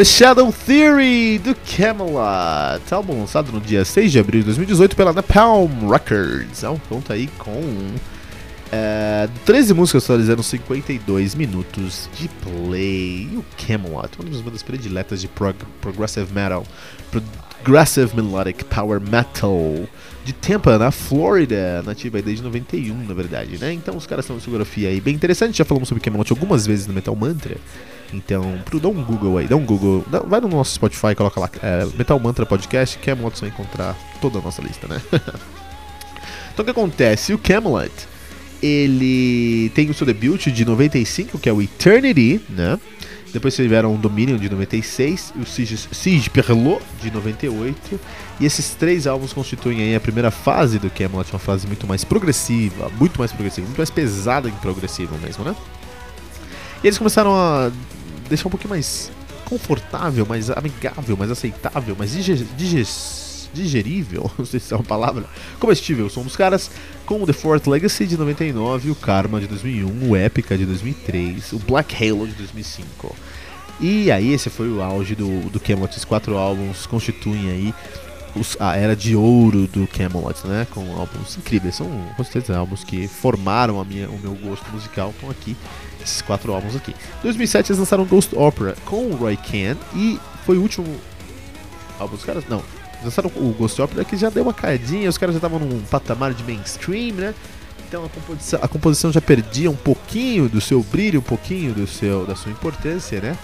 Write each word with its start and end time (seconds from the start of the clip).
The 0.00 0.04
Shadow 0.06 0.50
Theory 0.50 1.38
do 1.40 1.54
Camelot, 1.54 2.80
álbum 2.90 3.20
lançado 3.20 3.52
no 3.52 3.60
dia 3.60 3.84
6 3.84 4.10
de 4.10 4.18
abril 4.18 4.40
de 4.40 4.46
2018 4.46 4.96
pela 4.96 5.12
Napalm 5.12 5.90
Records. 5.90 6.64
É 6.64 6.70
um 6.70 6.78
conta 6.78 7.12
aí 7.12 7.26
com 7.36 7.60
é, 8.72 9.28
13 9.44 9.74
músicas 9.74 10.04
atualizando 10.04 10.42
52 10.42 11.34
minutos 11.34 12.08
de 12.16 12.28
play. 12.28 13.28
E 13.32 13.36
o 13.36 13.44
Camelot, 13.66 14.10
uma 14.18 14.30
das 14.30 14.40
bandas 14.40 14.62
prediletas 14.62 15.20
de 15.20 15.28
prog 15.28 15.56
progressive 15.80 16.32
metal, 16.32 16.64
progressive 17.62 18.14
melodic 18.14 18.64
power 18.64 19.00
metal 19.00 19.86
de 20.24 20.32
Tampa, 20.32 20.78
na 20.78 20.90
Flórida, 20.90 21.82
nativa 21.82 22.22
desde 22.22 22.44
91, 22.44 22.94
na 23.06 23.14
verdade, 23.14 23.58
né? 23.58 23.72
Então 23.72 23.96
os 23.96 24.06
caras 24.06 24.26
têm 24.26 24.34
uma 24.34 24.38
discografia 24.38 24.88
aí 24.88 25.00
bem 25.00 25.14
interessante, 25.14 25.58
já 25.58 25.64
falamos 25.64 25.88
sobre 25.88 26.02
Camelot 26.02 26.30
algumas 26.30 26.66
vezes 26.66 26.86
no 26.86 26.92
Metal 26.92 27.14
Mantra. 27.16 27.56
Então, 28.12 28.60
dá 28.80 28.88
um 28.88 29.04
Google 29.04 29.38
aí, 29.38 29.46
dá 29.46 29.56
um 29.56 29.64
Google, 29.64 30.04
dá, 30.08 30.18
vai 30.20 30.40
no 30.40 30.48
nosso 30.48 30.74
Spotify, 30.74 31.14
coloca 31.14 31.38
lá 31.40 31.48
é, 31.62 31.86
Metal 31.96 32.18
Mantra 32.18 32.44
Podcast, 32.44 32.98
Camelot, 32.98 33.36
você 33.38 33.46
vai 33.46 33.50
encontrar 33.50 33.96
toda 34.20 34.38
a 34.38 34.42
nossa 34.42 34.60
lista, 34.60 34.86
né? 34.88 35.00
então 36.52 36.62
o 36.62 36.64
que 36.64 36.70
acontece? 36.70 37.32
O 37.32 37.38
Camelot, 37.38 37.90
ele 38.62 39.70
tem 39.74 39.90
o 39.90 39.94
seu 39.94 40.06
debut 40.06 40.46
de 40.46 40.64
95, 40.64 41.38
que 41.38 41.48
é 41.48 41.52
o 41.52 41.62
Eternity, 41.62 42.40
né? 42.48 42.78
Depois 43.32 43.54
tiveram 43.54 43.94
o 43.94 43.98
Dominion 43.98 44.36
de 44.36 44.50
96 44.50 45.34
e 45.36 45.40
o 45.40 45.46
Siege, 45.94 46.30
Perlot 46.30 46.82
de 47.00 47.10
98. 47.10 48.00
E 48.40 48.44
esses 48.44 48.70
três 48.70 49.06
álbuns 49.06 49.32
constituem 49.32 49.94
a 49.94 50.00
primeira 50.00 50.30
fase 50.30 50.78
do 50.78 50.90
Camelot, 50.90 51.30
uma 51.32 51.38
fase 51.38 51.66
muito 51.66 51.86
mais 51.86 52.04
progressiva, 52.04 52.90
muito 52.98 53.18
mais 53.18 53.30
progressiva, 53.30 53.66
muito 53.66 53.78
mais 53.78 53.90
pesada 53.90 54.48
em 54.48 54.52
progressivo 54.52 55.16
mesmo, 55.18 55.44
né? 55.44 55.54
E 56.82 56.86
eles 56.86 56.98
começaram 56.98 57.34
a 57.34 57.70
deixar 58.28 58.48
um 58.48 58.50
pouquinho 58.50 58.70
mais 58.70 59.12
confortável, 59.44 60.26
mais 60.26 60.50
amigável, 60.50 61.16
mais 61.16 61.30
aceitável, 61.30 61.94
mais 61.96 62.14
digerível, 63.52 64.30
não 64.38 64.44
sei 64.44 64.60
se 64.60 64.72
é 64.72 64.76
uma 64.76 64.84
palavra, 64.84 65.24
comestível. 65.58 66.08
São 66.08 66.22
dos 66.22 66.36
caras 66.36 66.70
com 67.06 67.22
o 67.22 67.26
The 67.26 67.32
Fourth 67.32 67.66
Legacy 67.66 68.06
de 68.06 68.16
99, 68.16 68.90
o 68.90 68.94
Karma 68.94 69.40
de 69.40 69.46
2001, 69.46 70.08
o 70.08 70.16
Epica 70.16 70.56
de 70.56 70.64
2003, 70.66 71.52
o 71.52 71.58
Black 71.58 71.94
Halo 71.94 72.26
de 72.26 72.34
2005. 72.34 73.14
E 73.80 74.10
aí 74.12 74.32
esse 74.32 74.50
foi 74.50 74.68
o 74.70 74.82
auge 74.82 75.14
do, 75.14 75.48
do 75.50 75.58
Camelot, 75.58 75.90
esses 75.90 76.04
quatro 76.04 76.36
álbuns 76.36 76.86
constituem 76.86 77.50
aí 77.50 77.74
os, 78.36 78.56
a 78.60 78.76
era 78.76 78.94
de 78.94 79.16
ouro 79.16 79.66
do 79.66 79.86
Camelot, 79.86 80.46
né? 80.46 80.66
Com 80.70 80.96
álbuns 80.96 81.36
incríveis, 81.36 81.76
são 81.76 81.88
com 82.16 82.24
certeza 82.24 82.58
álbuns 82.58 82.84
que 82.84 83.08
formaram 83.08 83.80
a 83.80 83.84
minha, 83.84 84.08
o 84.08 84.18
meu 84.18 84.34
gosto 84.34 84.70
musical, 84.70 85.10
estão 85.10 85.30
aqui 85.30 85.56
esses 86.02 86.22
quatro 86.22 86.52
álbuns 86.52 86.76
aqui. 86.76 86.92
Em 86.92 87.22
2007 87.22 87.70
eles 87.70 87.78
lançaram 87.78 88.04
Ghost 88.04 88.34
Opera 88.36 88.76
com 88.84 89.06
o 89.06 89.16
Roy 89.16 89.36
Kent 89.36 89.78
e 89.94 90.18
foi 90.44 90.56
o 90.56 90.62
último 90.62 90.86
álbum 91.98 92.16
dos 92.16 92.24
caras. 92.24 92.44
Não, 92.48 92.62
lançaram 93.02 93.30
o 93.36 93.54
Ghost 93.58 93.80
Opera 93.80 94.04
que 94.04 94.16
já 94.16 94.30
deu 94.30 94.42
uma 94.42 94.54
caidinha, 94.54 95.08
os 95.08 95.18
caras 95.18 95.34
já 95.34 95.38
estavam 95.38 95.58
num 95.58 95.80
patamar 95.82 96.34
de 96.34 96.44
mainstream, 96.44 97.14
né? 97.14 97.34
Então 97.88 98.04
a 98.04 98.08
composição, 98.08 98.60
a 98.62 98.68
composição 98.68 99.12
já 99.12 99.20
perdia 99.20 99.70
um 99.70 99.76
pouquinho 99.76 100.48
do 100.48 100.60
seu 100.60 100.82
brilho, 100.82 101.20
um 101.20 101.22
pouquinho 101.22 101.72
do 101.72 101.86
seu, 101.86 102.24
da 102.24 102.36
sua 102.36 102.52
importância, 102.52 103.20
né? 103.20 103.36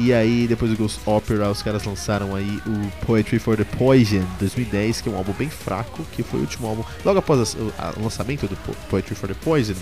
E 0.00 0.12
aí, 0.12 0.46
depois 0.46 0.70
do 0.70 0.76
Ghost 0.76 1.00
Opera, 1.04 1.50
os 1.50 1.60
caras 1.60 1.82
lançaram 1.82 2.36
aí 2.36 2.62
o 2.64 3.04
Poetry 3.04 3.40
for 3.40 3.56
the 3.56 3.64
Poison 3.64 4.22
2010, 4.38 5.00
que 5.00 5.08
é 5.08 5.12
um 5.12 5.16
álbum 5.16 5.32
bem 5.32 5.50
fraco, 5.50 6.04
que 6.12 6.22
foi 6.22 6.38
o 6.38 6.42
último 6.42 6.68
álbum. 6.68 6.84
Logo 7.04 7.18
após 7.18 7.54
o 7.54 8.00
lançamento 8.00 8.46
do 8.46 8.56
Poetry 8.88 9.16
for 9.16 9.28
the 9.28 9.34
Poison, 9.42 9.74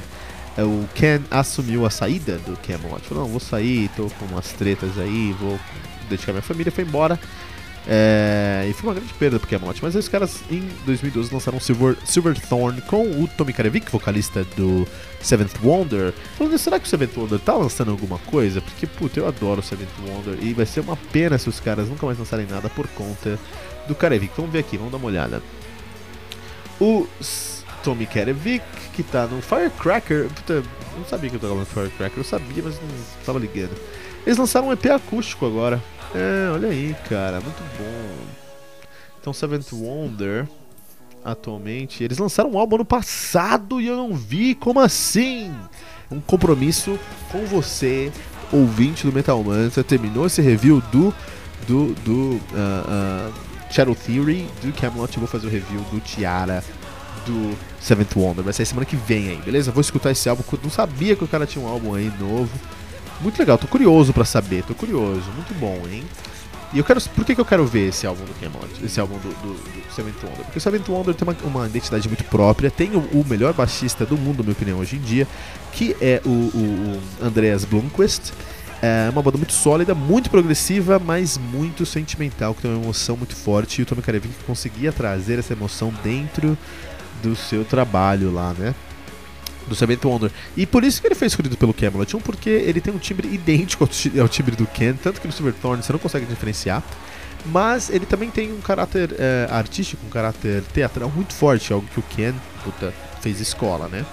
é, 0.56 0.64
o 0.64 0.88
Ken 0.94 1.20
assumiu 1.30 1.84
a 1.84 1.90
saída 1.90 2.38
do 2.38 2.56
Camelot. 2.66 3.02
Falou, 3.02 3.24
não, 3.24 3.30
vou 3.30 3.40
sair, 3.40 3.90
tô 3.94 4.08
com 4.18 4.24
umas 4.24 4.52
tretas 4.52 4.98
aí, 4.98 5.36
vou 5.38 5.60
dedicar 6.08 6.32
minha 6.32 6.40
família, 6.40 6.72
foi 6.72 6.84
embora. 6.84 7.20
É, 7.88 8.66
e 8.68 8.72
foi 8.72 8.90
uma 8.90 8.94
grande 8.94 9.14
perda 9.14 9.38
pro 9.38 9.48
Camelot. 9.48 9.78
Mas 9.80 9.94
os 9.94 10.08
caras 10.08 10.40
em 10.50 10.68
2012 10.84 11.32
lançaram 11.32 11.60
Silver, 11.60 11.96
Silverthorn 12.04 12.80
com 12.82 13.02
o 13.02 13.28
Tommy 13.28 13.52
Karevic, 13.52 13.90
vocalista 13.90 14.44
do 14.56 14.86
Seventh 15.20 15.54
Wonder. 15.62 16.12
Falando, 16.36 16.58
será 16.58 16.80
que 16.80 16.86
o 16.86 16.88
Seventh 16.88 17.16
Wonder 17.16 17.38
tá 17.38 17.54
lançando 17.54 17.92
alguma 17.92 18.18
coisa? 18.18 18.60
Porque, 18.60 18.86
puta, 18.86 19.20
eu 19.20 19.28
adoro 19.28 19.60
o 19.60 19.62
Seventh 19.62 19.88
Wonder 20.06 20.38
e 20.42 20.52
vai 20.52 20.66
ser 20.66 20.80
uma 20.80 20.96
pena 20.96 21.38
se 21.38 21.48
os 21.48 21.60
caras 21.60 21.88
nunca 21.88 22.04
mais 22.06 22.18
lançarem 22.18 22.46
nada 22.46 22.68
por 22.68 22.88
conta 22.88 23.38
do 23.86 23.94
Karevic. 23.94 24.32
Vamos 24.36 24.50
ver 24.50 24.60
aqui, 24.60 24.76
vamos 24.76 24.92
dar 24.92 24.98
uma 24.98 25.06
olhada. 25.06 25.40
O 26.80 27.06
Tommy 27.84 28.04
Kerevic, 28.04 28.64
que 28.92 29.02
tá 29.04 29.26
no 29.26 29.40
Firecracker. 29.40 30.28
Puta, 30.28 30.62
não 30.98 31.04
sabia 31.04 31.30
que 31.30 31.36
eu 31.36 31.40
tava 31.40 31.54
no 31.54 31.64
Firecracker, 31.64 32.18
eu 32.18 32.24
sabia, 32.24 32.62
mas 32.64 32.74
não 32.74 33.24
tava 33.24 33.38
ligando. 33.38 33.76
Eles 34.26 34.36
lançaram 34.36 34.68
um 34.68 34.72
EP 34.72 34.86
acústico 34.86 35.46
agora. 35.46 35.80
É, 36.16 36.50
olha 36.50 36.68
aí, 36.68 36.96
cara, 37.08 37.40
muito 37.40 37.62
bom. 37.78 38.26
Então, 39.20 39.32
Seventh 39.32 39.72
Wonder, 39.72 40.46
atualmente, 41.24 42.02
eles 42.02 42.16
lançaram 42.18 42.52
um 42.52 42.58
álbum 42.58 42.76
ano 42.76 42.84
passado 42.84 43.80
e 43.80 43.86
eu 43.86 43.96
não 43.96 44.14
vi, 44.14 44.54
como 44.54 44.80
assim? 44.80 45.52
Um 46.10 46.20
compromisso 46.20 46.98
com 47.30 47.44
você, 47.44 48.12
ouvinte 48.52 49.04
do 49.04 49.12
Metal 49.12 49.42
Mantra, 49.42 49.82
terminou 49.84 50.26
esse 50.26 50.40
review 50.40 50.80
do 50.92 51.12
do, 51.66 51.94
do 52.04 52.12
uh, 52.12 52.40
uh, 53.28 53.34
Shadow 53.70 53.94
Theory 53.94 54.46
do 54.62 54.72
Camelot. 54.72 55.14
Eu 55.14 55.20
vou 55.20 55.28
fazer 55.28 55.46
o 55.46 55.50
review 55.50 55.80
do 55.90 56.00
Tiara 56.00 56.62
do 57.26 57.56
Seventh 57.80 58.14
Wonder. 58.16 58.44
Vai 58.44 58.52
sair 58.52 58.66
semana 58.66 58.86
que 58.86 58.96
vem 58.96 59.28
aí, 59.28 59.36
beleza? 59.44 59.72
Vou 59.72 59.80
escutar 59.80 60.12
esse 60.12 60.28
álbum. 60.28 60.42
Não 60.62 60.70
sabia 60.70 61.16
que 61.16 61.24
o 61.24 61.28
cara 61.28 61.46
tinha 61.46 61.64
um 61.64 61.68
álbum 61.68 61.94
aí 61.94 62.12
novo. 62.18 62.50
Muito 63.20 63.38
legal, 63.38 63.56
tô 63.56 63.66
curioso 63.66 64.12
para 64.12 64.24
saber, 64.24 64.62
tô 64.64 64.74
curioso. 64.74 65.30
Muito 65.34 65.54
bom, 65.54 65.82
hein? 65.90 66.04
E 66.72 66.78
eu 66.78 66.84
quero. 66.84 67.00
Por 67.00 67.24
que, 67.24 67.34
que 67.34 67.40
eu 67.40 67.44
quero 67.44 67.64
ver 67.64 67.88
esse 67.88 68.06
álbum 68.06 68.24
do 68.24 68.34
Camelot? 68.34 68.84
Esse 68.84 69.00
álbum 69.00 69.16
do, 69.18 69.28
do, 69.28 69.54
do 69.54 69.94
Seventh 69.94 70.22
Wonder? 70.22 70.44
Porque 70.44 70.58
o 70.58 70.60
Seventh 70.60 70.88
Wonder 70.88 71.14
tem 71.14 71.26
uma, 71.26 71.36
uma 71.44 71.66
identidade 71.66 72.08
muito 72.08 72.24
própria. 72.24 72.70
Tem 72.70 72.90
o, 72.90 72.98
o, 73.18 73.24
melhor 73.26 73.52
baixista 73.52 74.04
do 74.04 74.16
mundo, 74.16 74.38
na 74.38 74.44
minha 74.44 74.52
opinião, 74.52 74.78
hoje 74.78 74.96
em 74.96 75.00
dia, 75.00 75.26
que 75.72 75.96
é 76.00 76.20
o, 76.24 76.28
o, 76.28 77.00
o 77.22 77.26
Andreas 77.26 77.64
Blomqvist. 77.64 78.32
É 78.82 79.08
uma 79.10 79.22
banda 79.22 79.38
muito 79.38 79.54
sólida, 79.54 79.94
muito 79.94 80.28
progressiva, 80.28 80.98
mas 80.98 81.38
muito 81.38 81.86
sentimental, 81.86 82.54
que 82.54 82.62
tem 82.62 82.70
uma 82.70 82.82
emoção 82.82 83.16
muito 83.16 83.34
forte. 83.34 83.80
E 83.80 83.82
o 83.82 83.86
Tommy 83.86 84.02
Karevic 84.02 84.34
conseguia 84.46 84.92
trazer 84.92 85.38
essa 85.38 85.54
emoção 85.54 85.94
dentro 86.04 86.58
do 87.22 87.34
seu 87.34 87.64
trabalho 87.64 88.30
lá, 88.30 88.52
né? 88.52 88.74
Do 89.68 89.74
Seventh 89.74 90.04
Wonder. 90.04 90.30
E 90.56 90.66
por 90.66 90.84
isso 90.84 91.00
que 91.00 91.08
ele 91.08 91.14
foi 91.14 91.26
escolhido 91.26 91.56
pelo 91.56 91.74
Camelot. 91.74 92.16
Um, 92.16 92.20
porque 92.20 92.50
ele 92.50 92.80
tem 92.80 92.92
um 92.92 92.98
timbre 92.98 93.28
idêntico 93.28 93.88
ao 94.20 94.28
timbre 94.28 94.56
do 94.56 94.66
Ken, 94.66 94.94
tanto 94.94 95.20
que 95.20 95.26
no 95.26 95.32
Silverthorn 95.32 95.82
você 95.82 95.92
não 95.92 95.98
consegue 95.98 96.26
diferenciar. 96.26 96.82
Mas 97.46 97.90
ele 97.90 98.06
também 98.06 98.30
tem 98.30 98.52
um 98.52 98.60
caráter 98.60 99.14
é, 99.18 99.46
artístico, 99.50 100.04
um 100.04 100.10
caráter 100.10 100.62
teatral 100.74 101.10
muito 101.14 101.32
forte, 101.32 101.72
algo 101.72 101.86
que 101.86 102.00
o 102.00 102.02
Ken 102.02 102.34
puta, 102.64 102.92
fez 103.20 103.40
escola, 103.40 103.88
né? 103.88 104.04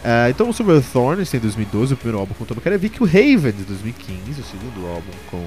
Uh, 0.00 0.30
então 0.30 0.48
o 0.48 0.54
Silverthorn 0.54 1.26
tem 1.26 1.38
2012, 1.38 1.92
o 1.92 1.96
primeiro 1.96 2.20
álbum 2.20 2.32
com 2.32 2.44
o 2.44 2.46
Tom 2.46 2.54
Karevik, 2.54 3.02
o 3.02 3.06
Raven 3.06 3.52
de 3.52 3.64
2015, 3.64 4.40
o 4.40 4.44
segundo 4.44 4.86
álbum 4.86 5.12
com 5.30 5.46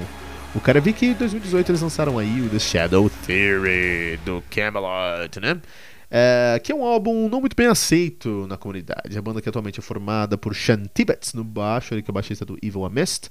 o 0.54 0.60
Karevik, 0.60 1.04
e 1.04 1.08
em 1.08 1.14
2018 1.14 1.72
eles 1.72 1.80
lançaram 1.80 2.18
aí 2.18 2.40
o 2.40 2.48
The 2.48 2.60
Shadow 2.60 3.10
Theory 3.26 4.20
do 4.24 4.44
Camelot, 4.50 5.40
né? 5.40 5.60
Uh, 6.14 6.62
que 6.62 6.70
é 6.70 6.74
um 6.74 6.84
álbum 6.84 7.28
não 7.28 7.40
muito 7.40 7.56
bem 7.56 7.66
aceito 7.66 8.46
na 8.46 8.56
comunidade. 8.56 9.18
A 9.18 9.20
banda 9.20 9.42
que 9.42 9.48
atualmente 9.48 9.80
é 9.80 9.82
formada 9.82 10.38
por 10.38 10.54
Sean 10.54 10.84
Tibbets 10.94 11.34
no 11.34 11.42
baixo, 11.42 11.92
ele 11.92 12.02
que 12.02 12.10
é 12.10 12.12
o 12.12 12.14
baixista 12.14 12.44
do 12.44 12.56
Evil 12.62 12.84
Amist, 12.84 13.28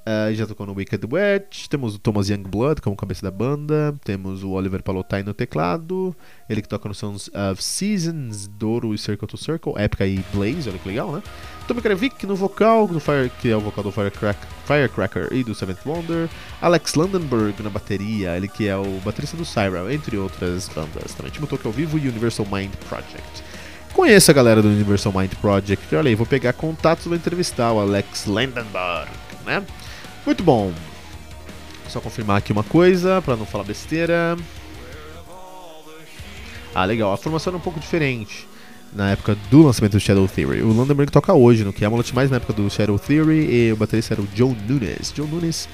Uh, 0.00 0.34
já 0.34 0.46
tocou 0.46 0.66
no 0.66 0.72
Wicked 0.72 1.06
Witch, 1.06 1.66
temos 1.68 1.94
o 1.94 1.98
Thomas 1.98 2.30
Youngblood 2.30 2.80
como 2.80 2.96
cabeça 2.96 3.22
da 3.22 3.30
banda, 3.30 3.94
temos 4.02 4.42
o 4.42 4.50
Oliver 4.52 4.82
Palotai 4.82 5.22
no 5.22 5.34
teclado, 5.34 6.16
ele 6.48 6.62
que 6.62 6.68
toca 6.68 6.88
no 6.88 6.94
Sons 6.94 7.28
of 7.28 7.62
Seasons, 7.62 8.46
Doro 8.46 8.94
e 8.94 8.98
Circle 8.98 9.28
to 9.28 9.36
Circle, 9.36 9.74
Épica 9.76 10.06
e 10.06 10.24
Blaze, 10.32 10.70
olha 10.70 10.78
que 10.78 10.88
legal, 10.88 11.12
né? 11.12 11.22
Tommy 11.68 11.82
Kravik 11.82 12.26
no 12.26 12.34
vocal, 12.34 12.88
Fire, 12.88 13.30
que 13.40 13.50
é 13.50 13.56
o 13.56 13.60
vocal 13.60 13.84
do 13.84 13.92
Firecrack, 13.92 14.38
Firecracker 14.66 15.28
e 15.32 15.44
do 15.44 15.54
Seventh 15.54 15.84
Wonder, 15.84 16.28
Alex 16.62 16.94
Landenberg 16.94 17.62
na 17.62 17.70
bateria, 17.70 18.36
ele 18.36 18.48
que 18.48 18.66
é 18.66 18.76
o 18.76 19.00
baterista 19.04 19.36
do 19.36 19.44
Cyril, 19.44 19.90
entre 19.90 20.16
outras 20.16 20.68
bandas. 20.68 21.14
Também 21.14 21.30
Timo 21.30 21.46
Toque 21.46 21.66
ao 21.66 21.72
Vivo 21.72 21.98
e 21.98 22.08
Universal 22.08 22.46
Mind 22.46 22.72
Project. 22.88 23.44
Conheço 23.92 24.30
a 24.30 24.34
galera 24.34 24.62
do 24.62 24.68
Universal 24.68 25.12
Mind 25.12 25.34
Project, 25.34 25.94
olha 25.94 26.08
aí, 26.08 26.14
vou 26.14 26.26
pegar 26.26 26.54
contatos 26.54 27.04
e 27.04 27.08
vou 27.08 27.16
entrevistar 27.18 27.70
o 27.72 27.80
Alex 27.80 28.24
Landenberg, 28.24 29.10
né? 29.44 29.64
Muito 30.24 30.42
bom. 30.42 30.72
Só 31.88 32.00
confirmar 32.00 32.38
aqui 32.38 32.52
uma 32.52 32.62
coisa, 32.62 33.20
para 33.22 33.36
não 33.36 33.44
falar 33.44 33.64
besteira. 33.64 34.36
Ah, 36.74 36.84
legal. 36.84 37.12
A 37.12 37.16
formação 37.16 37.50
era 37.50 37.56
um 37.56 37.60
pouco 37.60 37.80
diferente 37.80 38.46
na 38.92 39.10
época 39.10 39.36
do 39.50 39.62
lançamento 39.62 39.92
do 39.92 40.00
Shadow 40.00 40.26
Theory. 40.28 40.62
O 40.62 40.72
Landenberg 40.72 41.10
toca 41.10 41.32
hoje 41.32 41.64
no 41.64 41.72
Camelot, 41.72 42.14
mais 42.14 42.30
na 42.30 42.36
época 42.36 42.52
do 42.52 42.68
Shadow 42.70 42.98
Theory, 42.98 43.48
e 43.50 43.72
o 43.72 43.76
baterista 43.76 44.14
era 44.14 44.22
o 44.22 44.28
Joe 44.34 44.56
Nunes. 44.68 45.12
Joe 45.14 45.26
Nunes, 45.26 45.68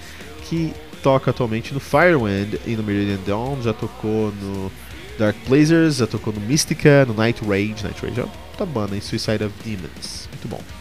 que 0.48 0.72
toca 1.02 1.30
atualmente 1.30 1.72
no 1.72 1.80
Firewind 1.80 2.54
e 2.66 2.76
no 2.76 2.82
Meridian 2.82 3.18
Dawn, 3.26 3.62
já 3.62 3.72
tocou 3.72 4.32
no 4.40 4.70
Dark 5.18 5.36
Blazers, 5.48 5.96
já 5.96 6.06
tocou 6.06 6.32
no 6.32 6.40
Mystica, 6.40 7.04
no 7.06 7.14
Night 7.14 7.42
Rage. 7.44 7.82
Night 7.82 8.00
Rage 8.04 8.20
é 8.20 8.26
uma 8.58 8.66
banda 8.66 8.96
em 8.96 9.00
Suicide 9.00 9.44
of 9.44 9.54
Demons. 9.64 10.28
Muito 10.32 10.48
bom. 10.48 10.75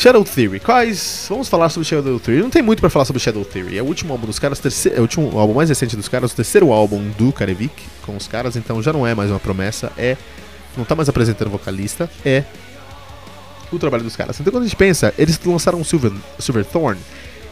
Shadow 0.00 0.24
Theory. 0.24 0.60
Quais? 0.60 1.26
Vamos 1.28 1.46
falar 1.46 1.68
sobre 1.68 1.86
Shadow 1.86 2.18
Theory. 2.18 2.40
Não 2.40 2.48
tem 2.48 2.62
muito 2.62 2.80
para 2.80 2.88
falar 2.88 3.04
sobre 3.04 3.20
Shadow 3.20 3.44
Theory. 3.44 3.76
É 3.76 3.82
o 3.82 3.84
último 3.84 4.14
álbum 4.14 4.26
dos 4.26 4.38
caras, 4.38 4.58
terceiro, 4.58 4.96
é 4.96 4.98
o 4.98 5.02
último 5.02 5.38
álbum 5.38 5.52
mais 5.52 5.68
recente 5.68 5.94
dos 5.94 6.08
caras, 6.08 6.32
o 6.32 6.36
terceiro 6.36 6.72
álbum 6.72 7.10
do 7.18 7.30
Karevik 7.30 7.82
com 8.00 8.16
os 8.16 8.26
caras, 8.26 8.56
então 8.56 8.82
já 8.82 8.94
não 8.94 9.06
é 9.06 9.14
mais 9.14 9.28
uma 9.28 9.38
promessa, 9.38 9.92
é 9.98 10.16
não 10.74 10.86
tá 10.86 10.94
mais 10.94 11.10
apresentando 11.10 11.50
vocalista, 11.50 12.08
é 12.24 12.44
o 13.70 13.78
trabalho 13.78 14.02
dos 14.02 14.16
caras. 14.16 14.40
Então 14.40 14.50
quando 14.50 14.62
a 14.62 14.66
gente 14.66 14.76
pensa, 14.76 15.12
eles 15.18 15.38
lançaram 15.44 15.78
o 15.78 15.84
Silver, 15.84 16.12
Silverthorn, 16.38 16.98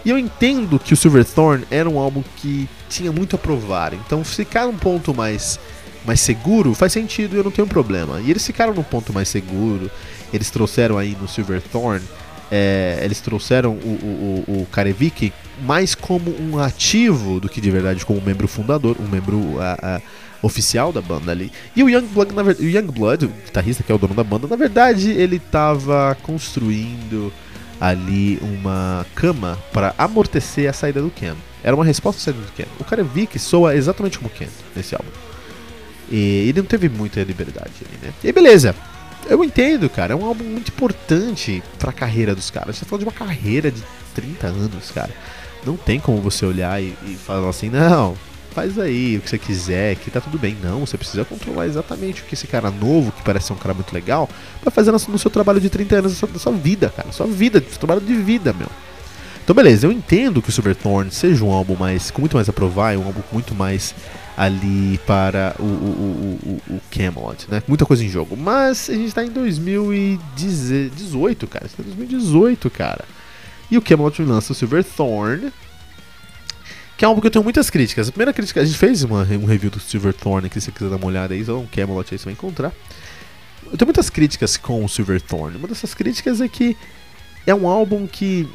e 0.02 0.08
eu 0.08 0.16
entendo 0.16 0.78
que 0.78 0.94
o 0.94 0.96
Silverthorn 0.96 1.66
era 1.70 1.86
um 1.86 1.98
álbum 1.98 2.24
que 2.36 2.66
tinha 2.88 3.12
muito 3.12 3.36
a 3.36 3.38
provar. 3.38 3.92
Então 3.92 4.24
ficar 4.24 4.64
num 4.64 4.78
ponto 4.78 5.14
mais 5.14 5.60
mais 6.06 6.22
seguro 6.22 6.72
faz 6.72 6.94
sentido 6.94 7.36
eu 7.36 7.44
não 7.44 7.50
tenho 7.50 7.68
problema. 7.68 8.22
E 8.22 8.30
eles 8.30 8.46
ficaram 8.46 8.72
num 8.72 8.82
ponto 8.82 9.12
mais 9.12 9.28
seguro. 9.28 9.90
Eles 10.32 10.50
trouxeram 10.50 10.96
aí 10.96 11.14
no 11.20 11.28
Silverthorn 11.28 12.02
é, 12.50 13.00
eles 13.02 13.20
trouxeram 13.20 13.72
o, 13.72 14.44
o, 14.48 14.62
o 14.62 14.66
Karevik 14.66 15.32
mais 15.62 15.94
como 15.94 16.30
um 16.40 16.58
ativo 16.58 17.40
do 17.40 17.48
que 17.48 17.60
de 17.60 17.70
verdade 17.70 18.04
como 18.04 18.18
um 18.18 18.22
membro 18.22 18.48
fundador, 18.48 18.96
um 19.00 19.08
membro 19.08 19.60
a, 19.60 19.96
a, 19.96 20.00
oficial 20.42 20.92
da 20.92 21.00
banda 21.00 21.32
ali. 21.32 21.52
E 21.74 21.82
o 21.82 21.88
Youngblood, 21.88 22.34
na 22.34 22.42
o 22.42 22.62
Youngblood, 22.62 23.26
o 23.26 23.28
guitarrista 23.28 23.82
que 23.82 23.90
é 23.90 23.94
o 23.94 23.98
dono 23.98 24.14
da 24.14 24.24
banda, 24.24 24.46
na 24.46 24.56
verdade 24.56 25.10
ele 25.10 25.36
estava 25.36 26.16
construindo 26.22 27.32
ali 27.80 28.38
uma 28.40 29.06
cama 29.14 29.58
para 29.72 29.94
amortecer 29.98 30.68
a 30.68 30.72
saída 30.72 31.00
do 31.00 31.10
Ken. 31.10 31.34
Era 31.62 31.74
uma 31.74 31.84
resposta 31.84 32.20
à 32.20 32.24
saída 32.24 32.40
do 32.40 32.52
Ken. 32.52 32.66
O 32.78 32.84
Karevik 32.84 33.38
soa 33.38 33.74
exatamente 33.74 34.18
como 34.18 34.30
Ken 34.30 34.48
nesse 34.74 34.94
álbum. 34.94 35.10
E 36.10 36.48
ele 36.48 36.60
não 36.60 36.66
teve 36.66 36.88
muita 36.88 37.22
liberdade 37.22 37.70
ali, 37.82 37.98
né? 38.02 38.12
E 38.24 38.32
beleza, 38.32 38.74
eu 39.28 39.44
entendo, 39.44 39.88
cara. 39.88 40.12
É 40.12 40.16
um 40.16 40.25
álbum 40.25 40.44
muito 40.44 40.69
importante 40.69 41.62
pra 41.78 41.92
carreira 41.92 42.34
dos 42.34 42.50
caras. 42.50 42.76
Você 42.76 42.84
tá 42.84 42.88
falando 42.88 43.04
de 43.04 43.08
uma 43.08 43.12
carreira 43.12 43.70
de 43.70 43.82
30 44.14 44.46
anos, 44.46 44.90
cara. 44.90 45.10
Não 45.64 45.76
tem 45.76 46.00
como 46.00 46.20
você 46.20 46.46
olhar 46.46 46.82
e, 46.82 46.94
e 47.06 47.14
falar 47.14 47.48
assim, 47.48 47.69
não, 47.69 48.16
faz 48.52 48.78
aí 48.78 49.16
o 49.16 49.20
que 49.20 49.30
você 49.30 49.38
quiser, 49.38 49.96
que 49.96 50.10
tá 50.10 50.20
tudo 50.20 50.38
bem. 50.38 50.56
Não, 50.62 50.80
você 50.80 50.96
precisa 50.96 51.25
controlar 51.25 51.66
exatamente 51.66 52.22
o 52.22 52.25
que 52.25 52.34
esse 52.34 52.46
cara 52.46 52.70
novo, 52.70 53.12
que 53.12 53.22
parece 53.22 53.46
ser 53.46 53.52
um 53.52 53.56
cara 53.56 53.75
muito 53.75 53.92
legal, 53.92 54.28
vai 54.62 54.72
fazer 54.72 54.90
no, 54.90 55.19
seu 55.19 55.30
trabalho 55.30 55.60
de 55.60 55.69
30 55.69 55.96
anos 55.96 56.12
da 56.12 56.19
sua, 56.19 56.38
sua 56.38 56.52
vida, 56.52 56.92
cara. 56.94 57.12
Sua 57.12 57.26
vida, 57.26 57.62
seu 57.69 57.78
trabalho 57.78 58.00
de 58.00 58.14
vida, 58.14 58.52
meu. 58.52 58.69
Então, 59.44 59.54
beleza, 59.54 59.86
eu 59.86 59.92
entendo 59.92 60.42
que 60.42 60.50
o 60.50 60.52
Silverthorn 60.52 61.10
seja 61.10 61.44
um 61.44 61.50
álbum 61.50 61.75
mais, 61.75 62.10
com 62.10 62.20
muito 62.20 62.36
mais 62.36 62.48
a 62.48 62.52
provar, 62.52 62.96
um 62.98 63.06
álbum 63.06 63.22
com 63.22 63.34
muito 63.34 63.54
mais 63.54 63.94
ali 64.38 64.99
para 65.05 65.55
o, 65.58 65.64
o, 65.64 66.38
o, 66.46 66.62
o, 66.75 66.81
Camelot, 66.93 67.50
né? 67.50 67.61
Muita 67.67 67.85
coisa 67.85 68.05
em 68.05 68.08
jogo. 68.08 68.37
Mas 68.37 68.88
a 68.88 68.93
gente 68.93 69.08
está 69.08 69.25
em 69.25 69.31
2018, 69.31 71.49
cara. 71.49 71.67
Está 71.67 71.82
em 71.82 71.87
2018, 71.87 72.70
cara. 72.70 73.05
E 73.69 73.76
o 73.76 73.82
Camelot 73.82 74.23
lança 74.23 74.52
o 74.52 74.55
Silverthorn, 74.55 75.52
que 76.96 77.05
é 77.05 77.08
um 77.08 77.11
álbum 77.11 77.20
que 77.20 77.26
eu 77.26 77.32
tenho 77.32 77.43
muitas 77.43 77.69
críticas. 77.69 78.08
A 78.08 78.12
primeira 78.12 78.32
crítica, 78.32 78.61
a 78.61 78.64
gente 78.64 78.79
fez 78.79 79.02
uma, 79.02 79.25
um 79.25 79.44
review 79.44 79.70
do 79.70 79.81
Silverthorn 79.81 80.46
aqui, 80.46 80.61
se 80.61 80.67
você 80.67 80.73
quiser 80.73 80.90
dar 80.90 80.99
uma 80.99 81.06
olhada 81.06 81.35
aí, 81.35 81.40
então 81.40 81.69
Camelot 81.75 82.14
aí 82.14 82.19
você 82.19 82.26
vai 82.26 82.35
encontrar. 82.35 82.73
Eu 83.64 83.76
tenho 83.76 83.88
muitas 83.88 84.08
críticas 84.08 84.56
com 84.56 84.85
o 84.85 84.88
Silverthorn. 84.88 85.56
Uma 85.56 85.67
dessas 85.67 85.94
críticas 85.94 86.40
é 86.40 86.46
que 86.46 86.76
é 87.44 87.52
um 87.52 87.67
álbum 87.67 88.06
que 88.06 88.49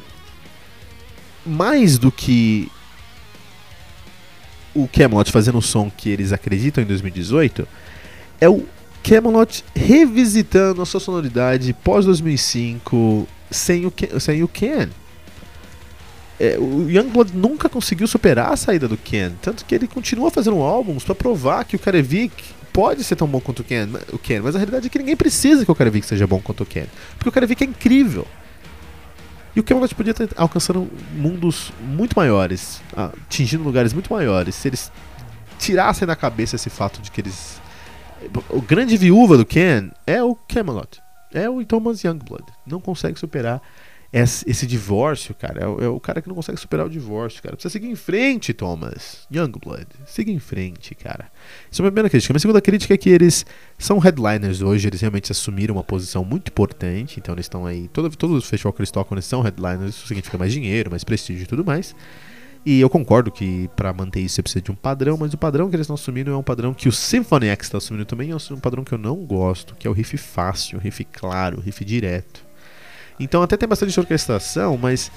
mais 1.44 1.98
do 1.98 2.10
que 2.10 2.72
o 4.74 4.88
Camelot 4.88 5.30
fazendo 5.30 5.58
o 5.58 5.62
som 5.62 5.90
que 5.90 6.10
eles 6.10 6.32
acreditam 6.32 6.82
em 6.82 6.86
2018 6.86 7.66
é 8.40 8.48
o 8.48 8.64
Camelot 9.02 9.64
revisitando 9.74 10.82
a 10.82 10.86
sua 10.86 11.00
sonoridade 11.00 11.72
pós 11.72 12.04
2005 12.04 13.28
sem 13.50 13.86
o 13.86 13.90
Ken, 13.90 14.18
sem 14.18 14.42
o 14.42 14.48
Ken. 14.48 14.88
É, 16.40 16.58
o 16.58 16.90
Youngblood 16.90 17.36
nunca 17.36 17.68
conseguiu 17.68 18.08
superar 18.08 18.52
a 18.52 18.56
saída 18.56 18.88
do 18.88 18.96
Ken, 18.96 19.32
tanto 19.40 19.64
que 19.64 19.74
ele 19.74 19.86
continua 19.86 20.30
fazendo 20.30 20.60
álbuns 20.62 21.04
para 21.04 21.14
provar 21.14 21.64
que 21.64 21.76
o 21.76 21.78
Karevik 21.78 22.42
pode 22.72 23.04
ser 23.04 23.14
tão 23.14 23.28
bom 23.28 23.40
quanto 23.40 23.60
o 23.60 23.64
Ken, 23.64 23.88
o 24.12 24.18
Ken, 24.18 24.40
mas 24.40 24.56
a 24.56 24.58
realidade 24.58 24.88
é 24.88 24.90
que 24.90 24.98
ninguém 24.98 25.14
precisa 25.14 25.64
que 25.64 25.70
o 25.70 25.74
Karevik 25.74 26.04
seja 26.04 26.26
bom 26.26 26.40
quanto 26.40 26.64
o 26.64 26.66
Ken, 26.66 26.86
porque 27.16 27.28
o 27.28 27.32
Karevik 27.32 27.62
é 27.62 27.66
incrível. 27.66 28.26
E 29.54 29.60
o 29.60 29.62
Camelot 29.62 29.94
podia 29.94 30.10
estar 30.10 30.28
alcançando 30.36 30.90
mundos 31.12 31.72
muito 31.80 32.14
maiores, 32.16 32.82
atingindo 32.96 33.62
lugares 33.62 33.92
muito 33.92 34.12
maiores, 34.12 34.54
se 34.54 34.68
eles 34.68 34.90
tirassem 35.58 36.06
da 36.06 36.16
cabeça 36.16 36.56
esse 36.56 36.68
fato 36.68 37.00
de 37.00 37.10
que 37.10 37.20
eles. 37.20 37.60
O 38.48 38.60
grande 38.60 38.96
viúva 38.96 39.36
do 39.36 39.44
Ken 39.44 39.90
é 40.06 40.22
o 40.22 40.34
Camelot. 40.34 41.00
É 41.32 41.48
o 41.48 41.64
Thomas 41.64 42.02
Youngblood. 42.02 42.44
Não 42.66 42.80
consegue 42.80 43.18
superar 43.18 43.60
esse, 44.22 44.66
divórcio, 44.66 45.34
cara. 45.34 45.60
É 45.60 45.66
o, 45.66 45.80
é 45.80 45.88
o, 45.88 45.98
cara 45.98 46.22
que 46.22 46.28
não 46.28 46.36
consegue 46.36 46.58
superar 46.58 46.86
o 46.86 46.88
divórcio, 46.88 47.42
cara. 47.42 47.56
Precisa 47.56 47.72
seguir 47.72 47.88
em 47.88 47.96
frente, 47.96 48.52
Thomas. 48.52 49.26
Youngblood. 49.34 49.86
Siga 50.06 50.30
em 50.30 50.38
frente, 50.38 50.94
cara. 50.94 51.30
Isso 51.68 51.82
é 51.82 51.84
uma 51.84 51.90
primeira 51.90 52.08
crítica. 52.08 52.32
Minha 52.32 52.40
segunda 52.40 52.60
crítica 52.60 52.94
é 52.94 52.96
que 52.96 53.10
eles 53.10 53.44
são 53.76 53.98
headliners 53.98 54.62
hoje. 54.62 54.86
Eles 54.86 55.00
realmente 55.00 55.32
assumiram 55.32 55.74
uma 55.74 55.82
posição 55.82 56.24
muito 56.24 56.48
importante. 56.48 57.18
Então 57.18 57.34
eles 57.34 57.46
estão 57.46 57.66
aí. 57.66 57.88
Todo, 57.88 58.08
todo 58.16 58.40
festival 58.40 58.72
que 58.72 58.82
eles 58.82 58.90
tocam, 58.92 59.16
eles 59.16 59.24
são 59.24 59.42
headliners. 59.42 59.96
Isso 59.96 60.06
significa 60.06 60.38
mais 60.38 60.52
dinheiro, 60.52 60.90
mais 60.90 61.02
prestígio 61.02 61.42
e 61.42 61.46
tudo 61.46 61.64
mais. 61.64 61.92
E 62.64 62.80
eu 62.80 62.88
concordo 62.88 63.32
que 63.32 63.68
para 63.74 63.92
manter 63.92 64.20
isso 64.20 64.36
você 64.36 64.42
precisa 64.42 64.62
de 64.62 64.70
um 64.70 64.74
padrão, 64.76 65.18
mas 65.18 65.34
o 65.34 65.38
padrão 65.38 65.68
que 65.68 65.76
eles 65.76 65.84
estão 65.84 65.94
assumindo 65.94 66.30
é 66.30 66.36
um 66.36 66.42
padrão 66.42 66.72
que 66.72 66.88
o 66.88 66.92
Symphony 66.92 67.48
X 67.48 67.66
está 67.66 67.76
assumindo 67.78 68.06
também, 68.06 68.30
é 68.30 68.34
um 68.34 68.60
padrão 68.60 68.82
que 68.82 68.92
eu 68.92 68.96
não 68.96 69.16
gosto, 69.16 69.74
que 69.74 69.86
é 69.86 69.90
o 69.90 69.92
riff 69.92 70.16
fácil, 70.16 70.78
o 70.78 70.80
riff 70.80 71.04
claro, 71.04 71.58
o 71.58 71.60
riff 71.60 71.84
direto. 71.84 72.53
Então 73.18 73.42
até 73.42 73.56
tem 73.56 73.68
bastante 73.68 73.98
orquestração, 73.98 74.76
mas. 74.76 75.10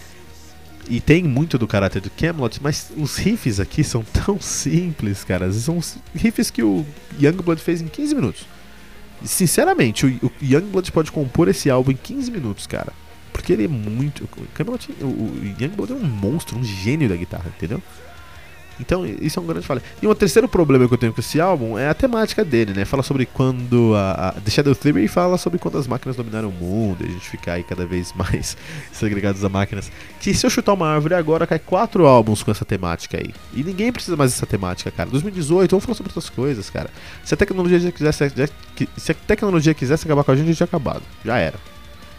E 0.89 1.01
tem 1.01 1.22
muito 1.22 1.58
do 1.58 1.68
caráter 1.68 2.01
do 2.01 2.10
Camelot, 2.10 2.60
mas 2.62 2.92
os 2.96 3.18
riffs 3.18 3.60
aqui 3.60 3.84
são 3.84 4.06
tão 4.25 4.39
simples, 4.39 5.24
cara. 5.24 5.51
São 5.51 5.80
riffs 6.16 6.50
que 6.50 6.63
o 6.63 6.86
Youngblood 7.20 7.62
fez 7.62 7.82
em 7.82 7.88
15 7.88 8.16
minutos. 8.16 8.46
Sinceramente, 9.24 10.06
o, 10.06 10.32
Youngblood 10.42 10.92
pode 10.92 11.12
compor 11.12 11.50
esse 11.50 11.70
álbum 11.70 11.92
em 11.92 11.98
15 11.98 12.32
minutos, 12.32 12.68
cara. 12.68 12.94
Porque 13.34 13.51
ele 13.51 13.66
é 13.66 13.68
muito. 13.68 14.24
O, 14.24 14.48
Camelot, 14.54 14.89
o 15.01 15.42
Youngblood 15.60 15.92
é 15.92 15.96
um 15.96 16.08
monstro, 16.08 16.58
um 16.58 16.63
gênio 16.63 17.10
da 17.10 17.16
guitarra, 17.16 17.51
entendeu? 17.56 17.82
Então, 18.80 19.06
isso 19.06 19.40
é 19.40 19.42
um 19.42 19.46
grande 19.46 19.66
falha. 19.66 19.82
E 20.02 20.08
um 20.08 20.14
terceiro 20.14 20.48
problema 20.48 20.88
que 20.88 20.94
eu 20.94 20.98
tenho 20.98 21.14
com 21.14 21.20
esse 21.20 21.40
álbum 21.40 21.78
é 21.78 21.90
a 21.90 21.94
temática 21.94 22.44
dele, 22.46 22.74
né? 22.74 22.86
Fala 22.86 23.04
sobre 23.04 23.26
quando 23.26 23.96
a, 23.96 24.30
a 24.30 24.32
The 24.34 24.52
Shadow 24.52 24.76
Theory 24.76 25.08
fala 25.08 25.38
sobre 25.38 25.60
quando 25.60 25.78
as 25.78 25.88
máquinas 25.88 26.16
dominaram 26.16 26.50
o 26.50 26.52
mundo 26.52 27.04
e 27.04 27.08
a 27.08 27.12
gente 27.12 27.30
ficar 27.30 27.54
aí 27.54 27.64
cada 27.64 27.86
vez 27.86 28.14
mais 28.14 28.56
segregados 28.92 29.44
a 29.44 29.50
máquinas. 29.50 29.92
Que 30.20 30.34
se 30.34 30.46
eu 30.46 30.50
chutar 30.50 30.74
uma 30.74 30.88
árvore 30.88 31.16
agora, 31.16 31.48
cai 31.48 31.60
quatro 31.60 32.06
álbuns 32.06 32.44
com 32.44 32.52
essa 32.52 32.66
temática 32.66 33.18
aí. 33.18 33.34
E 33.54 33.64
ninguém 33.64 33.92
precisa 33.92 34.16
mais 34.16 34.32
dessa 34.32 34.46
temática, 34.46 34.92
cara. 34.92 35.10
2018, 35.10 35.72
vamos 35.72 35.86
falar 35.86 35.96
sobre 35.96 36.10
outras 36.12 36.30
coisas, 36.30 36.70
cara. 36.70 36.90
Se 37.24 37.34
a 37.34 37.38
tecnologia 37.38 37.80
já 37.80 37.92
quisesse, 37.92 38.32
já, 38.36 38.48
se 38.98 39.12
a 39.12 39.16
tecnologia 39.16 39.74
quisesse 39.74 40.06
acabar 40.06 40.24
com 40.24 40.32
a 40.32 40.36
gente, 40.36 40.50
já 40.50 40.56
tinha 40.56 40.66
acabado. 40.66 41.04
Já 41.24 41.38
era. 41.38 41.58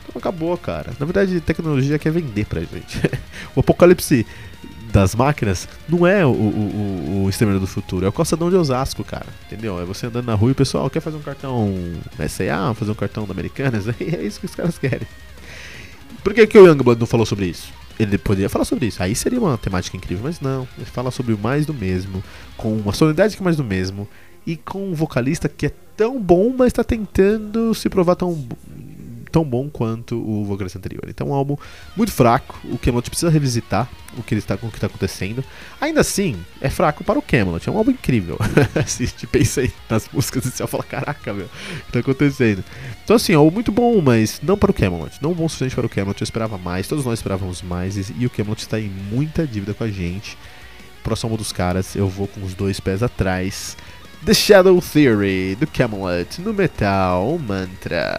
Então 0.08 0.18
acabou, 0.18 0.56
cara. 0.56 0.92
Na 0.98 1.04
verdade, 1.04 1.40
tecnologia 1.40 1.98
quer 1.98 2.10
vender 2.10 2.46
pra 2.46 2.60
gente. 2.60 2.98
o 3.54 3.60
apocalipse 3.60 4.26
das 4.92 5.14
máquinas 5.14 5.68
não 5.88 6.06
é 6.06 6.24
o, 6.24 6.30
o, 6.30 6.32
o, 6.32 7.24
o 7.24 7.28
Exterminador 7.28 7.66
do 7.66 7.70
Futuro, 7.70 8.06
é 8.06 8.08
o 8.08 8.12
Calçadão 8.12 8.50
de 8.50 8.56
Osasco, 8.56 9.04
cara. 9.04 9.26
Entendeu? 9.46 9.80
É 9.80 9.84
você 9.84 10.06
andando 10.06 10.26
na 10.26 10.34
rua 10.34 10.50
e 10.50 10.52
o 10.52 10.54
pessoal 10.54 10.88
quer 10.88 11.00
fazer 11.00 11.16
um 11.16 11.22
cartão 11.22 11.74
SA, 12.28 12.74
fazer 12.74 12.90
um 12.90 12.94
cartão 12.94 13.26
da 13.26 13.32
Americanas, 13.32 13.86
é 14.00 14.22
isso 14.22 14.40
que 14.40 14.46
os 14.46 14.54
caras 14.54 14.78
querem. 14.78 15.06
Por 16.22 16.34
que, 16.34 16.46
que 16.46 16.58
o 16.58 16.66
Youngblood 16.66 17.00
não 17.00 17.06
falou 17.06 17.26
sobre 17.26 17.46
isso? 17.46 17.72
Ele 17.98 18.16
poderia 18.16 18.48
falar 18.48 18.64
sobre 18.64 18.86
isso, 18.86 19.02
aí 19.02 19.14
seria 19.14 19.40
uma 19.40 19.58
temática 19.58 19.96
incrível, 19.96 20.24
mas 20.24 20.40
não. 20.40 20.68
Ele 20.76 20.86
fala 20.86 21.10
sobre 21.10 21.32
o 21.32 21.38
mais 21.38 21.66
do 21.66 21.74
mesmo, 21.74 22.22
com 22.56 22.76
uma 22.76 22.92
sonoridade 22.92 23.36
que 23.36 23.42
é 23.42 23.44
mais 23.44 23.56
do 23.56 23.64
mesmo, 23.64 24.08
e 24.46 24.56
com 24.56 24.90
um 24.90 24.94
vocalista 24.94 25.48
que 25.48 25.66
é 25.66 25.72
tão 25.96 26.20
bom, 26.20 26.54
mas 26.56 26.68
está 26.68 26.84
tentando 26.84 27.74
se 27.74 27.88
provar 27.88 28.14
tão 28.14 28.32
tão 29.30 29.44
bom 29.44 29.68
quanto 29.68 30.16
o 30.16 30.44
vocalista 30.44 30.78
anterior. 30.78 31.04
Então, 31.08 31.28
é 31.28 31.30
um 31.30 31.34
álbum 31.34 31.56
muito 31.96 32.12
fraco. 32.12 32.58
O 32.64 32.78
Camelot 32.78 33.08
precisa 33.08 33.30
revisitar 33.30 33.88
o 34.16 34.22
que 34.22 34.34
está 34.34 34.54
o 34.54 34.58
que 34.70 34.76
está 34.76 34.86
acontecendo. 34.86 35.44
Ainda 35.80 36.00
assim, 36.00 36.36
é 36.60 36.70
fraco 36.70 37.04
para 37.04 37.18
o 37.18 37.22
Camelot. 37.22 37.68
É 37.68 37.72
um 37.72 37.78
álbum 37.78 37.90
incrível. 37.90 38.38
Se 38.86 39.06
gente 39.06 39.26
pensa 39.26 39.60
aí 39.60 39.72
nas 39.88 40.08
músicas 40.12 40.44
e 40.46 40.50
você 40.50 40.66
fala, 40.66 40.84
caraca, 40.84 41.32
meu, 41.32 41.46
o 41.46 41.48
que 41.48 41.86
está 41.88 42.00
acontecendo? 42.00 42.64
Então, 43.04 43.16
assim, 43.16 43.32
é 43.32 43.38
um 43.38 43.40
álbum 43.40 43.54
muito 43.54 43.72
bom, 43.72 44.00
mas 44.00 44.40
não 44.42 44.56
para 44.56 44.70
o 44.70 44.74
Camelot. 44.74 45.18
Não 45.20 45.32
bom 45.32 45.44
o 45.44 45.48
suficiente 45.48 45.74
para 45.74 45.86
o 45.86 45.88
Camelot. 45.88 46.20
Eu 46.20 46.24
esperava 46.24 46.58
mais. 46.58 46.88
Todos 46.88 47.04
nós 47.04 47.18
esperávamos 47.18 47.62
mais. 47.62 48.10
E 48.16 48.26
o 48.26 48.30
Camelot 48.30 48.60
está 48.60 48.78
em 48.78 48.88
muita 48.88 49.46
dívida 49.46 49.74
com 49.74 49.84
a 49.84 49.90
gente. 49.90 50.36
Próximo 51.02 51.36
dos 51.36 51.52
caras, 51.52 51.94
eu 51.96 52.08
vou 52.08 52.26
com 52.26 52.42
os 52.44 52.54
dois 52.54 52.80
pés 52.80 53.02
atrás. 53.02 53.76
The 54.24 54.34
Shadow 54.34 54.80
Theory 54.82 55.54
do 55.54 55.66
Camelot 55.66 56.40
no 56.40 56.52
Metal 56.52 57.38
Mantra. 57.38 58.18